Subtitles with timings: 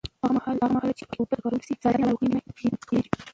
[0.55, 3.09] هغه مهال چې پاکې اوبه وکارول شي، ساري ناروغۍ نه خپرېږي.